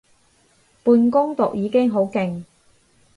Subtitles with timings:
[0.81, 2.43] 半工讀已經好勁